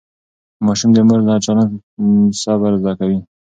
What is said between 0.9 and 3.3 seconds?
د مور له چلند صبر زده کوي.